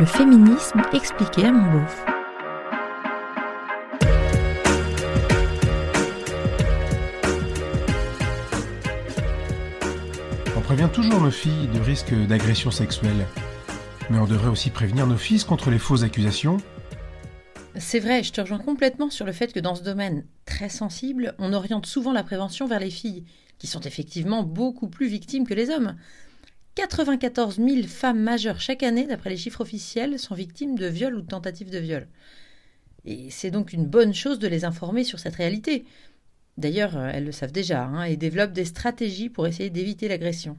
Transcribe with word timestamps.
Le 0.00 0.06
féminisme 0.06 0.80
expliqué 0.94 1.44
à 1.44 1.52
mon 1.52 1.72
beauf. 1.72 2.04
On 10.56 10.60
prévient 10.62 10.88
toujours 10.90 11.20
nos 11.20 11.30
filles 11.30 11.68
de 11.68 11.80
risques 11.80 12.14
d'agression 12.14 12.70
sexuelle. 12.70 13.26
Mais 14.08 14.16
on 14.16 14.24
devrait 14.24 14.48
aussi 14.48 14.70
prévenir 14.70 15.06
nos 15.06 15.18
fils 15.18 15.44
contre 15.44 15.68
les 15.68 15.78
fausses 15.78 16.02
accusations. 16.02 16.56
C'est 17.76 18.00
vrai, 18.00 18.22
je 18.22 18.32
te 18.32 18.40
rejoins 18.40 18.58
complètement 18.58 19.10
sur 19.10 19.26
le 19.26 19.32
fait 19.32 19.52
que 19.52 19.60
dans 19.60 19.74
ce 19.74 19.82
domaine 19.82 20.24
très 20.46 20.70
sensible, 20.70 21.34
on 21.38 21.52
oriente 21.52 21.84
souvent 21.84 22.14
la 22.14 22.22
prévention 22.22 22.66
vers 22.66 22.80
les 22.80 22.88
filles, 22.88 23.26
qui 23.58 23.66
sont 23.66 23.80
effectivement 23.80 24.44
beaucoup 24.44 24.88
plus 24.88 25.08
victimes 25.08 25.46
que 25.46 25.52
les 25.52 25.68
hommes. 25.68 25.94
94 26.80 27.56
000 27.56 27.86
femmes 27.86 28.20
majeures 28.20 28.58
chaque 28.58 28.82
année, 28.82 29.06
d'après 29.06 29.28
les 29.28 29.36
chiffres 29.36 29.60
officiels, 29.60 30.18
sont 30.18 30.34
victimes 30.34 30.78
de 30.78 30.86
viol 30.86 31.14
ou 31.14 31.20
de 31.20 31.26
tentatives 31.26 31.68
de 31.68 31.78
viol. 31.78 32.08
Et 33.04 33.30
c'est 33.30 33.50
donc 33.50 33.74
une 33.74 33.84
bonne 33.84 34.14
chose 34.14 34.38
de 34.38 34.48
les 34.48 34.64
informer 34.64 35.04
sur 35.04 35.18
cette 35.18 35.34
réalité. 35.34 35.84
D'ailleurs, 36.56 36.96
elles 36.96 37.26
le 37.26 37.32
savent 37.32 37.52
déjà 37.52 37.84
hein, 37.84 38.04
et 38.04 38.16
développent 38.16 38.54
des 38.54 38.64
stratégies 38.64 39.28
pour 39.28 39.46
essayer 39.46 39.68
d'éviter 39.68 40.08
l'agression. 40.08 40.56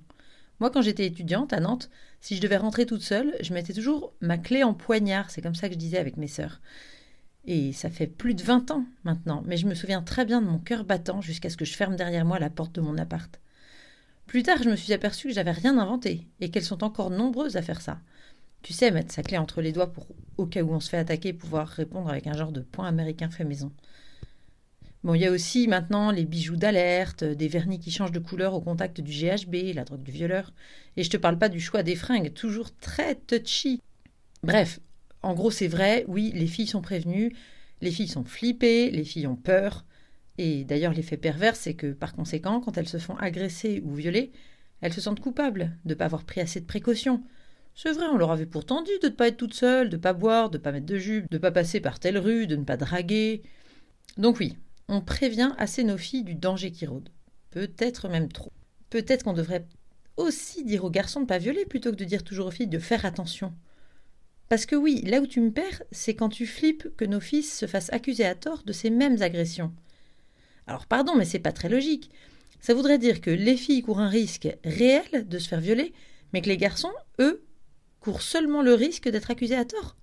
Moi, 0.60 0.70
quand 0.70 0.84
j'étais 0.84 1.08
étudiante 1.08 1.54
à 1.54 1.60
Nantes, 1.60 1.90
si 2.20 2.36
je 2.36 2.42
devais 2.42 2.58
rentrer 2.58 2.86
toute 2.86 3.02
seule, 3.02 3.34
je 3.42 3.56
mettais 3.56 3.74
toujours 3.74 4.14
ma 4.22 4.38
clé 4.38 4.62
en 4.62 4.76
poignard, 4.76 5.32
c'est 5.32 5.42
comme 5.42 5.56
ça 5.56 5.70
que 5.70 5.74
je 5.74 5.80
disais 5.80 5.98
avec 5.98 6.18
mes 6.18 6.28
sœurs. 6.28 6.62
Et 7.46 7.74
ça 7.74 7.90
fait 7.90 8.06
plus 8.06 8.36
de 8.36 8.44
20 8.44 8.70
ans 8.70 8.86
maintenant, 9.06 9.42
mais 9.48 9.58
je 9.58 9.66
me 9.66 9.74
souviens 9.74 10.04
très 10.04 10.26
bien 10.26 10.40
de 10.40 10.48
mon 10.48 10.60
cœur 10.60 10.84
battant 10.84 11.20
jusqu'à 11.20 11.50
ce 11.50 11.58
que 11.58 11.66
je 11.66 11.74
ferme 11.74 11.96
derrière 11.96 12.26
moi 12.26 12.38
la 12.38 12.52
porte 12.52 12.76
de 12.76 12.82
mon 12.82 13.00
appart. 13.00 13.40
Plus 14.28 14.44
tard, 14.44 14.64
je 14.64 14.70
me 14.70 14.76
suis 14.76 14.94
aperçue 14.94 15.28
que 15.28 15.34
j'avais 15.34 15.52
rien 15.52 15.78
inventé 15.78 16.28
et 16.40 16.50
qu'elles 16.50 16.64
sont 16.64 16.84
encore 16.84 17.10
nombreuses 17.10 17.58
à 17.58 17.62
faire 17.62 17.82
ça. 17.82 18.00
Tu 18.62 18.74
sais, 18.74 18.91
mettre 18.91 19.12
sa 19.12 19.24
clé 19.24 19.38
entre 19.38 19.62
les 19.62 19.72
doigts 19.72 19.91
pour, 19.91 20.08
au 20.38 20.46
cas 20.46 20.62
où 20.62 20.72
on 20.72 20.80
se 20.80 20.90
fait 20.90 20.98
attaquer, 20.98 21.34
pouvoir 21.34 21.68
répondre 21.68 22.10
avec 22.10 22.28
un 22.28 22.38
genre 22.38 22.52
de 22.52 22.62
point 22.62 22.88
américain 22.88 23.30
fait 23.30 23.44
maison. 23.44 23.72
Bon, 25.04 25.16
il 25.16 25.22
y 25.22 25.26
a 25.26 25.32
aussi 25.32 25.68
maintenant 25.68 26.12
les 26.12 26.26
bijoux 26.26 26.58
d'alerte, 26.58 27.24
des 27.24 27.48
vernis 27.48 27.80
qui 27.80 27.90
changent 27.90 28.12
de 28.12 28.20
couleur 28.20 28.54
au 28.54 28.62
contact 28.62 29.02
du 29.02 29.12
GHB, 29.12 29.74
la 29.74 29.84
drogue 29.84 30.04
du 30.04 30.12
violeur. 30.12 30.54
Et 30.96 31.04
je 31.04 31.10
te 31.10 31.18
parle 31.18 31.40
pas 31.40 31.50
du 31.50 31.60
choix 31.60 31.82
des 31.82 31.96
fringues, 31.96 32.34
toujours 32.34 32.70
très 32.78 33.16
touchy. 33.16 33.82
Bref, 34.44 34.80
en 35.24 35.34
gros, 35.34 35.50
c'est 35.50 35.68
vrai, 35.68 36.06
oui, 36.08 36.32
les 36.35 36.46
filles 36.46 36.68
sont 36.68 36.82
prévenues, 36.82 37.35
les 37.82 37.91
filles 37.91 38.08
sont 38.08 38.24
flippées, 38.24 38.91
les 38.91 39.04
filles 39.04 39.26
ont 39.26 39.35
peur. 39.35 39.85
Et 40.44 40.64
d'ailleurs, 40.64 40.94
l'effet 40.94 41.18
pervers, 41.18 41.56
c'est 41.56 41.76
que 41.76 41.94
par 41.94 42.16
conséquent, 42.16 42.62
quand 42.62 42.76
elles 42.76 42.90
se 42.90 42.98
font 42.98 43.16
agresser 43.18 43.80
ou 43.86 43.94
violer, 43.94 44.32
elles 44.82 44.92
se 44.92 45.00
sentent 45.00 45.20
coupables 45.20 45.78
de 45.86 45.90
ne 45.90 45.94
pas 45.94 46.06
avoir 46.06 46.24
pris 46.24 46.42
assez 46.42 46.60
de 46.60 46.66
précautions. 46.66 47.22
C'est 47.76 47.92
vrai, 47.92 48.08
on 48.08 48.18
leur 48.18 48.32
avait 48.32 48.48
pourtant 48.48 48.82
dit 48.82 48.98
de 49.04 49.10
ne 49.10 49.14
pas 49.14 49.28
être 49.28 49.38
toute 49.38 49.54
seule, 49.54 49.92
de 49.92 49.98
ne 49.98 50.02
pas 50.02 50.14
boire, 50.14 50.50
de 50.50 50.58
ne 50.58 50.64
pas 50.64 50.72
mettre 50.72 50.88
de 50.88 50.98
jupe, 50.98 51.30
de 51.30 51.38
ne 51.38 51.42
pas 51.42 51.52
passer 51.52 51.80
par 51.80 52.00
telle 52.00 52.18
rue, 52.18 52.48
de 52.48 52.56
ne 52.56 52.64
pas 52.64 52.76
draguer. 52.76 53.44
Donc 54.18 54.40
oui, 54.40 54.58
on 54.88 55.02
prévient 55.02 55.52
assez 55.60 55.84
nos 55.84 56.00
filles 56.00 56.24
du 56.24 56.34
danger 56.34 56.72
qui 56.72 56.88
rôde. 56.88 57.10
Peut-être 57.52 58.10
même 58.10 58.32
trop. 58.32 58.52
Peut-être 58.90 59.26
qu'on 59.26 59.34
devrait 59.34 59.68
aussi 60.18 60.66
dire 60.66 60.86
aux 60.86 60.90
garçons 60.90 61.20
de 61.20 61.26
ne 61.26 61.30
pas 61.30 61.38
violer 61.38 61.66
plutôt 61.68 61.92
que 61.92 61.98
de 61.98 62.04
dire 62.04 62.24
toujours 62.24 62.48
aux 62.48 62.52
filles 62.52 62.66
de 62.66 62.80
faire 62.80 63.06
attention. 63.06 63.54
Parce 64.50 64.66
que 64.66 64.75
oui, 64.75 65.03
là 65.03 65.22
où 65.22 65.28
tu 65.28 65.40
me 65.40 65.52
perds, 65.52 65.84
c'est 65.92 66.16
quand 66.16 66.30
tu 66.30 66.47
flippes 66.47 66.97
que 66.97 67.06
nos 67.06 67.19
fils 67.19 67.56
se 67.56 67.68
fassent 67.68 67.94
accuser 67.94 68.25
à 68.25 68.34
tort 68.34 68.64
de 68.64 68.74
ces 68.74 68.90
mêmes 68.90 69.22
agressions. 69.22 69.72
Alors 70.67 70.85
pardon, 70.85 71.16
mais 71.16 71.25
c'est 71.25 71.40
pas 71.40 71.51
très 71.51 71.69
logique. 71.69 72.12
Ça 72.59 72.73
voudrait 72.73 73.00
dire 73.00 73.22
que 73.22 73.31
les 73.31 73.57
filles 73.57 73.81
courent 73.81 74.00
un 74.00 74.09
risque 74.09 74.47
réel 74.63 75.28
de 75.28 75.40
se 75.40 75.47
faire 75.47 75.62
violer, 75.62 75.94
mais 76.31 76.41
que 76.41 76.50
les 76.50 76.57
garçons, 76.57 76.91
eux, 77.19 77.44
courent 78.00 78.22
seulement 78.22 78.62
le 78.62 78.73
risque 78.73 79.09
d'être 79.09 79.31
accusés 79.31 79.56
à 79.56 79.66
tort. 79.66 79.95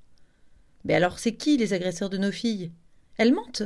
Mais 0.85 0.95
alors 0.95 1.19
c'est 1.19 1.35
qui 1.35 1.57
les 1.57 1.73
agresseurs 1.73 2.11
de 2.11 2.19
nos 2.19 2.33
filles? 2.33 2.73
Elles 3.17 3.35
mentent 3.35 3.65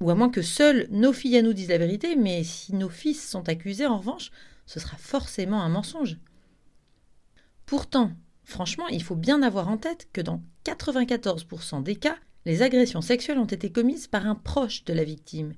Ou 0.00 0.10
à 0.10 0.14
moins 0.14 0.30
que 0.30 0.42
seules 0.42 0.86
nos 0.90 1.12
filles 1.12 1.38
à 1.38 1.42
nous 1.42 1.52
disent 1.52 1.68
la 1.68 1.78
vérité, 1.78 2.16
mais 2.16 2.44
si 2.44 2.74
nos 2.74 2.88
fils 2.88 3.28
sont 3.28 3.48
accusés, 3.48 3.86
en 3.86 3.98
revanche, 3.98 4.30
ce 4.66 4.80
sera 4.80 4.96
forcément 4.96 5.62
un 5.62 5.68
mensonge. 5.68 6.18
Pourtant, 7.66 8.12
Franchement, 8.46 8.86
il 8.86 9.02
faut 9.02 9.16
bien 9.16 9.42
avoir 9.42 9.68
en 9.68 9.76
tête 9.76 10.08
que 10.12 10.20
dans 10.20 10.40
94% 10.64 11.82
des 11.82 11.96
cas, 11.96 12.16
les 12.44 12.62
agressions 12.62 13.00
sexuelles 13.00 13.40
ont 13.40 13.44
été 13.44 13.72
commises 13.72 14.06
par 14.06 14.24
un 14.24 14.36
proche 14.36 14.84
de 14.84 14.92
la 14.92 15.02
victime, 15.02 15.52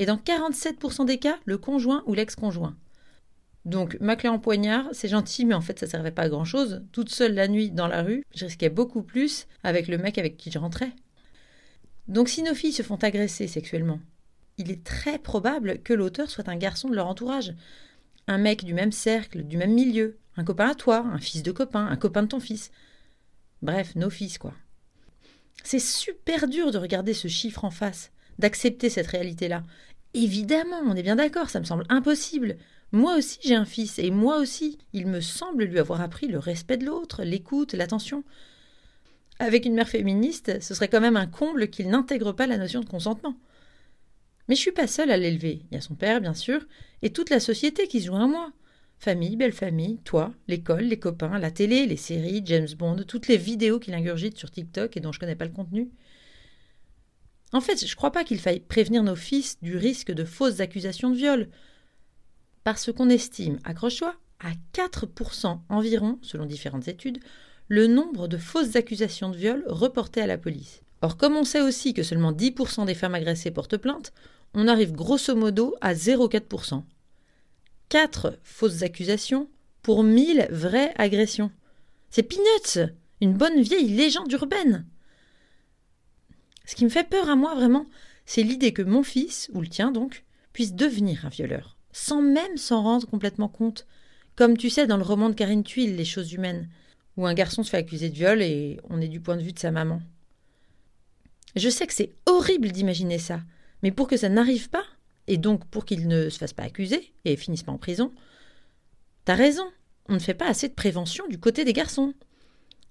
et 0.00 0.06
dans 0.06 0.16
47% 0.16 1.04
des 1.04 1.18
cas, 1.18 1.38
le 1.44 1.58
conjoint 1.58 2.02
ou 2.06 2.14
l'ex-conjoint. 2.14 2.74
Donc, 3.66 3.98
ma 4.00 4.16
clé 4.16 4.30
en 4.30 4.38
poignard, 4.38 4.86
c'est 4.92 5.08
gentil, 5.08 5.44
mais 5.44 5.52
en 5.52 5.60
fait, 5.60 5.78
ça 5.78 5.86
servait 5.86 6.10
pas 6.10 6.22
à 6.22 6.28
grand 6.30 6.46
chose. 6.46 6.82
Toute 6.90 7.10
seule 7.10 7.34
la 7.34 7.48
nuit 7.48 7.70
dans 7.70 7.86
la 7.86 8.02
rue, 8.02 8.24
je 8.34 8.46
risquais 8.46 8.70
beaucoup 8.70 9.02
plus 9.02 9.46
avec 9.62 9.88
le 9.88 9.98
mec 9.98 10.16
avec 10.16 10.38
qui 10.38 10.50
je 10.50 10.58
rentrais. 10.58 10.92
Donc, 12.08 12.30
si 12.30 12.42
nos 12.42 12.54
filles 12.54 12.72
se 12.72 12.82
font 12.82 12.96
agresser 12.96 13.46
sexuellement, 13.46 14.00
il 14.56 14.70
est 14.70 14.82
très 14.82 15.18
probable 15.18 15.82
que 15.82 15.92
l'auteur 15.92 16.30
soit 16.30 16.48
un 16.48 16.56
garçon 16.56 16.88
de 16.88 16.94
leur 16.94 17.06
entourage, 17.06 17.54
un 18.26 18.38
mec 18.38 18.64
du 18.64 18.72
même 18.72 18.92
cercle, 18.92 19.42
du 19.42 19.58
même 19.58 19.74
milieu, 19.74 20.16
un 20.38 20.44
copain 20.44 20.70
à 20.70 20.74
toi, 20.74 21.04
un 21.12 21.18
fils 21.18 21.42
de 21.42 21.52
copain, 21.52 21.86
un 21.86 21.96
copain 21.96 22.22
de 22.22 22.28
ton 22.28 22.40
fils. 22.40 22.70
Bref, 23.60 23.94
nos 23.96 24.08
fils, 24.08 24.38
quoi. 24.38 24.54
C'est 25.62 25.78
super 25.78 26.48
dur 26.48 26.70
de 26.70 26.78
regarder 26.78 27.12
ce 27.12 27.28
chiffre 27.28 27.66
en 27.66 27.70
face, 27.70 28.12
d'accepter 28.38 28.88
cette 28.88 29.08
réalité-là. 29.08 29.62
Évidemment, 30.14 30.80
on 30.84 30.96
est 30.96 31.02
bien 31.02 31.16
d'accord, 31.16 31.50
ça 31.50 31.60
me 31.60 31.64
semble 31.64 31.84
impossible. 31.88 32.56
Moi 32.92 33.16
aussi 33.16 33.38
j'ai 33.42 33.54
un 33.54 33.64
fils, 33.64 33.98
et 33.98 34.10
moi 34.10 34.38
aussi, 34.38 34.78
il 34.92 35.06
me 35.06 35.20
semble 35.20 35.64
lui 35.64 35.78
avoir 35.78 36.00
appris 36.00 36.26
le 36.26 36.38
respect 36.38 36.76
de 36.76 36.86
l'autre, 36.86 37.22
l'écoute, 37.22 37.74
l'attention. 37.74 38.24
Avec 39.38 39.64
une 39.64 39.74
mère 39.74 39.88
féministe, 39.88 40.60
ce 40.60 40.74
serait 40.74 40.88
quand 40.88 41.00
même 41.00 41.16
un 41.16 41.26
comble 41.26 41.70
qu'il 41.70 41.88
n'intègre 41.88 42.32
pas 42.32 42.46
la 42.46 42.58
notion 42.58 42.80
de 42.80 42.88
consentement. 42.88 43.36
Mais 44.48 44.56
je 44.56 44.60
suis 44.60 44.72
pas 44.72 44.88
seule 44.88 45.12
à 45.12 45.16
l'élever. 45.16 45.62
Il 45.70 45.74
y 45.76 45.78
a 45.78 45.80
son 45.80 45.94
père, 45.94 46.20
bien 46.20 46.34
sûr, 46.34 46.66
et 47.02 47.10
toute 47.10 47.30
la 47.30 47.40
société 47.40 47.86
qui 47.86 48.00
se 48.00 48.06
joint 48.06 48.24
à 48.24 48.26
moi. 48.26 48.52
Famille, 48.98 49.36
belle 49.36 49.52
famille, 49.52 49.98
toi, 50.04 50.32
l'école, 50.48 50.82
les 50.82 50.98
copains, 50.98 51.38
la 51.38 51.50
télé, 51.50 51.86
les 51.86 51.96
séries, 51.96 52.42
James 52.44 52.68
Bond, 52.76 53.04
toutes 53.06 53.28
les 53.28 53.38
vidéos 53.38 53.78
qu'il 53.78 53.94
ingurgite 53.94 54.36
sur 54.36 54.50
TikTok 54.50 54.96
et 54.96 55.00
dont 55.00 55.12
je 55.12 55.20
connais 55.20 55.36
pas 55.36 55.46
le 55.46 55.52
contenu. 55.52 55.88
En 57.52 57.60
fait, 57.60 57.86
je 57.86 57.96
crois 57.96 58.12
pas 58.12 58.24
qu'il 58.24 58.38
faille 58.38 58.60
prévenir 58.60 59.02
nos 59.02 59.16
fils 59.16 59.58
du 59.60 59.76
risque 59.76 60.12
de 60.12 60.24
fausses 60.24 60.60
accusations 60.60 61.10
de 61.10 61.16
viol. 61.16 61.48
Parce 62.64 62.92
qu'on 62.92 63.08
estime, 63.08 63.58
accroche-toi, 63.64 64.14
à 64.38 64.52
4% 64.74 65.60
environ, 65.68 66.18
selon 66.22 66.46
différentes 66.46 66.88
études, 66.88 67.18
le 67.68 67.86
nombre 67.86 68.28
de 68.28 68.36
fausses 68.36 68.76
accusations 68.76 69.30
de 69.30 69.36
viol 69.36 69.64
reportées 69.66 70.22
à 70.22 70.26
la 70.26 70.38
police. 70.38 70.82
Or, 71.02 71.16
comme 71.16 71.36
on 71.36 71.44
sait 71.44 71.62
aussi 71.62 71.94
que 71.94 72.02
seulement 72.02 72.32
10% 72.32 72.86
des 72.86 72.94
femmes 72.94 73.14
agressées 73.14 73.50
portent 73.50 73.76
plainte, 73.76 74.12
on 74.54 74.68
arrive 74.68 74.92
grosso 74.92 75.34
modo 75.34 75.74
à 75.80 75.94
0,4%. 75.94 76.82
4 77.88 78.38
fausses 78.42 78.82
accusations 78.82 79.48
pour 79.82 80.04
1000 80.04 80.48
vraies 80.50 80.92
agressions. 80.96 81.50
C'est 82.10 82.22
peanuts 82.22 82.92
Une 83.20 83.34
bonne 83.34 83.60
vieille 83.60 83.88
légende 83.88 84.30
urbaine 84.32 84.86
Ce 86.70 86.76
qui 86.76 86.84
me 86.84 86.88
fait 86.88 87.02
peur 87.02 87.28
à 87.28 87.34
moi, 87.34 87.56
vraiment, 87.56 87.86
c'est 88.26 88.44
l'idée 88.44 88.72
que 88.72 88.82
mon 88.82 89.02
fils, 89.02 89.50
ou 89.52 89.60
le 89.60 89.66
tien 89.66 89.90
donc, 89.90 90.22
puisse 90.52 90.72
devenir 90.72 91.26
un 91.26 91.28
violeur, 91.28 91.76
sans 91.90 92.22
même 92.22 92.56
s'en 92.56 92.84
rendre 92.84 93.08
complètement 93.08 93.48
compte, 93.48 93.88
comme 94.36 94.56
tu 94.56 94.70
sais 94.70 94.86
dans 94.86 94.96
le 94.96 95.02
roman 95.02 95.30
de 95.30 95.34
Karine 95.34 95.64
Thuil, 95.64 95.88
Les 95.88 96.04
choses 96.04 96.32
humaines, 96.32 96.68
où 97.16 97.26
un 97.26 97.34
garçon 97.34 97.64
se 97.64 97.70
fait 97.70 97.78
accuser 97.78 98.08
de 98.08 98.14
viol 98.14 98.40
et 98.40 98.78
on 98.88 99.00
est 99.00 99.08
du 99.08 99.18
point 99.18 99.36
de 99.36 99.42
vue 99.42 99.52
de 99.52 99.58
sa 99.58 99.72
maman. 99.72 100.00
Je 101.56 101.68
sais 101.68 101.88
que 101.88 101.92
c'est 101.92 102.14
horrible 102.26 102.70
d'imaginer 102.70 103.18
ça, 103.18 103.40
mais 103.82 103.90
pour 103.90 104.06
que 104.06 104.16
ça 104.16 104.28
n'arrive 104.28 104.70
pas, 104.70 104.84
et 105.26 105.38
donc 105.38 105.64
pour 105.66 105.84
qu'ils 105.84 106.06
ne 106.06 106.28
se 106.28 106.38
fassent 106.38 106.52
pas 106.52 106.62
accuser 106.62 107.12
et 107.24 107.34
finissent 107.34 107.64
pas 107.64 107.72
en 107.72 107.78
prison. 107.78 108.12
T'as 109.24 109.34
raison, 109.34 109.66
on 110.08 110.14
ne 110.14 110.20
fait 110.20 110.34
pas 110.34 110.46
assez 110.46 110.68
de 110.68 110.74
prévention 110.74 111.26
du 111.26 111.40
côté 111.40 111.64
des 111.64 111.72
garçons. 111.72 112.14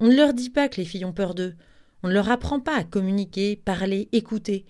On 0.02 0.08
ne 0.08 0.16
leur 0.18 0.34
dit 0.34 0.50
pas 0.50 0.68
que 0.68 0.82
les 0.82 0.86
filles 0.86 1.06
ont 1.06 1.14
peur 1.14 1.34
d'eux. 1.34 1.56
On 2.04 2.08
ne 2.08 2.14
leur 2.14 2.30
apprend 2.30 2.60
pas 2.60 2.76
à 2.76 2.84
communiquer, 2.84 3.56
parler, 3.56 4.10
écouter. 4.12 4.66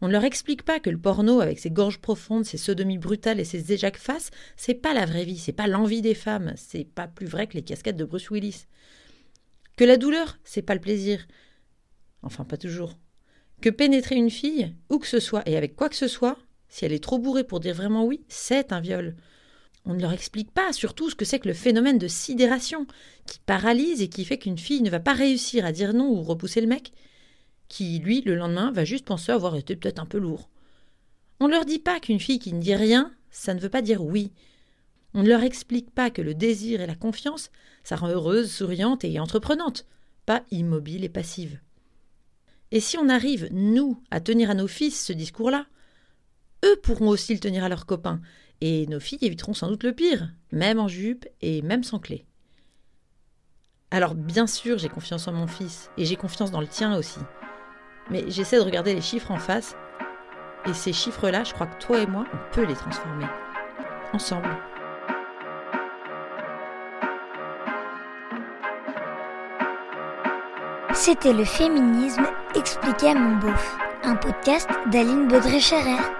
On 0.00 0.06
ne 0.06 0.12
leur 0.12 0.24
explique 0.24 0.62
pas 0.62 0.80
que 0.80 0.88
le 0.88 0.98
porno, 0.98 1.40
avec 1.40 1.58
ses 1.58 1.70
gorges 1.70 1.98
profondes, 1.98 2.46
ses 2.46 2.56
sodomies 2.56 2.98
brutales 2.98 3.40
et 3.40 3.44
ses 3.44 3.72
éjacs 3.72 3.98
faces, 3.98 4.30
c'est 4.56 4.74
pas 4.74 4.94
la 4.94 5.04
vraie 5.04 5.24
vie, 5.24 5.36
c'est 5.36 5.52
pas 5.52 5.66
l'envie 5.66 6.00
des 6.00 6.14
femmes, 6.14 6.54
c'est 6.56 6.84
pas 6.84 7.06
plus 7.06 7.26
vrai 7.26 7.46
que 7.46 7.54
les 7.54 7.62
casquettes 7.62 7.96
de 7.96 8.04
Bruce 8.04 8.30
Willis. 8.30 8.66
Que 9.76 9.84
la 9.84 9.98
douleur, 9.98 10.38
c'est 10.44 10.62
pas 10.62 10.74
le 10.74 10.80
plaisir. 10.80 11.26
Enfin, 12.22 12.44
pas 12.44 12.56
toujours. 12.56 12.98
Que 13.60 13.68
pénétrer 13.68 14.14
une 14.14 14.30
fille, 14.30 14.74
où 14.88 14.98
que 14.98 15.06
ce 15.06 15.20
soit 15.20 15.46
et 15.46 15.56
avec 15.56 15.76
quoi 15.76 15.90
que 15.90 15.96
ce 15.96 16.08
soit, 16.08 16.38
si 16.68 16.84
elle 16.84 16.92
est 16.92 17.02
trop 17.02 17.18
bourrée 17.18 17.44
pour 17.44 17.60
dire 17.60 17.74
vraiment 17.74 18.04
oui, 18.04 18.24
c'est 18.28 18.72
un 18.72 18.80
viol. 18.80 19.16
On 19.86 19.94
ne 19.94 20.00
leur 20.00 20.12
explique 20.12 20.50
pas 20.50 20.72
surtout 20.72 21.10
ce 21.10 21.14
que 21.14 21.24
c'est 21.24 21.38
que 21.38 21.48
le 21.48 21.54
phénomène 21.54 21.98
de 21.98 22.08
sidération, 22.08 22.86
qui 23.26 23.38
paralyse 23.40 24.02
et 24.02 24.08
qui 24.08 24.24
fait 24.24 24.38
qu'une 24.38 24.58
fille 24.58 24.82
ne 24.82 24.90
va 24.90 25.00
pas 25.00 25.14
réussir 25.14 25.64
à 25.64 25.72
dire 25.72 25.94
non 25.94 26.10
ou 26.10 26.22
repousser 26.22 26.60
le 26.60 26.66
mec, 26.66 26.92
qui, 27.68 27.98
lui, 27.98 28.20
le 28.22 28.34
lendemain, 28.34 28.72
va 28.72 28.84
juste 28.84 29.06
penser 29.06 29.32
avoir 29.32 29.56
été 29.56 29.76
peut-être 29.76 30.00
un 30.00 30.06
peu 30.06 30.18
lourd. 30.18 30.50
On 31.38 31.46
ne 31.46 31.52
leur 31.52 31.64
dit 31.64 31.78
pas 31.78 32.00
qu'une 32.00 32.20
fille 32.20 32.38
qui 32.38 32.52
ne 32.52 32.60
dit 32.60 32.74
rien, 32.74 33.12
ça 33.30 33.54
ne 33.54 33.60
veut 33.60 33.70
pas 33.70 33.82
dire 33.82 34.04
oui. 34.04 34.32
On 35.14 35.22
ne 35.22 35.28
leur 35.28 35.42
explique 35.42 35.90
pas 35.90 36.10
que 36.10 36.22
le 36.22 36.34
désir 36.34 36.80
et 36.80 36.86
la 36.86 36.94
confiance, 36.94 37.50
ça 37.82 37.96
rend 37.96 38.08
heureuse, 38.08 38.52
souriante 38.52 39.04
et 39.04 39.18
entreprenante. 39.18 39.86
pas 40.26 40.44
immobile 40.50 41.04
et 41.04 41.08
passive. 41.08 41.58
Et 42.70 42.80
si 42.80 42.98
on 42.98 43.08
arrive, 43.08 43.48
nous, 43.50 44.00
à 44.10 44.20
tenir 44.20 44.50
à 44.50 44.54
nos 44.54 44.68
fils 44.68 45.04
ce 45.04 45.12
discours-là, 45.12 45.66
eux 46.64 46.76
pourront 46.82 47.08
aussi 47.08 47.34
le 47.34 47.40
tenir 47.40 47.64
à 47.64 47.68
leurs 47.68 47.86
copains, 47.86 48.20
et 48.60 48.86
nos 48.86 49.00
filles 49.00 49.18
éviteront 49.22 49.54
sans 49.54 49.68
doute 49.68 49.84
le 49.84 49.94
pire, 49.94 50.30
même 50.52 50.78
en 50.78 50.88
jupe 50.88 51.26
et 51.40 51.62
même 51.62 51.84
sans 51.84 51.98
clé. 51.98 52.26
Alors 53.90 54.14
bien 54.14 54.46
sûr, 54.46 54.78
j'ai 54.78 54.88
confiance 54.88 55.26
en 55.26 55.32
mon 55.32 55.46
fils, 55.46 55.90
et 55.96 56.04
j'ai 56.04 56.16
confiance 56.16 56.50
dans 56.50 56.60
le 56.60 56.68
tien 56.68 56.96
aussi. 56.96 57.20
Mais 58.10 58.24
j'essaie 58.28 58.58
de 58.58 58.64
regarder 58.64 58.94
les 58.94 59.00
chiffres 59.00 59.30
en 59.30 59.38
face, 59.38 59.76
et 60.66 60.74
ces 60.74 60.92
chiffres-là, 60.92 61.44
je 61.44 61.54
crois 61.54 61.66
que 61.66 61.82
toi 61.82 62.00
et 62.00 62.06
moi, 62.06 62.26
on 62.32 62.54
peut 62.54 62.64
les 62.64 62.74
transformer. 62.74 63.26
Ensemble. 64.12 64.56
C'était 70.92 71.32
le 71.32 71.44
féminisme 71.44 72.26
expliqué 72.54 73.08
à 73.08 73.14
mon 73.14 73.38
beauf, 73.38 73.76
un 74.02 74.16
podcast 74.16 74.68
d'Aline 74.92 75.28
Baudré-Scherer. 75.28 76.19